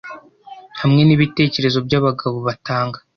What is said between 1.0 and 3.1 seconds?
nibitekerezo byabagabo batanga